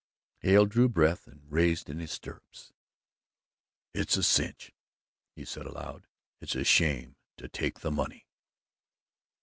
[0.39, 2.73] Hale drew breath and raised in his stirrups.
[3.93, 4.71] "It's a cinch,"
[5.35, 6.07] he said aloud.
[6.39, 8.25] "It's a shame to take the money."